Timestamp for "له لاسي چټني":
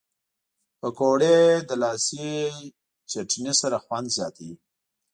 1.67-3.51